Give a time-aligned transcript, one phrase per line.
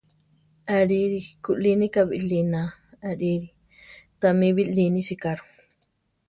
[0.75, 1.21] Arirí!
[1.45, 2.61] kulínika biʼliná!
[3.09, 3.47] arirí!
[4.19, 5.43] Támi biʼlíni sicaro!